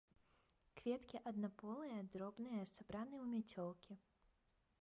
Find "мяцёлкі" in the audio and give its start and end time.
3.35-3.93